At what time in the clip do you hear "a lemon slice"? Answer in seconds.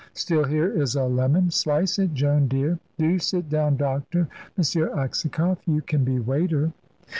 0.95-1.99